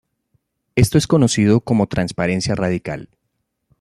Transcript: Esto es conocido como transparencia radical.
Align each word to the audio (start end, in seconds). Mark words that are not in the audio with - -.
Esto 0.75 0.97
es 0.97 1.05
conocido 1.05 1.61
como 1.61 1.85
transparencia 1.85 2.55
radical. 2.55 3.07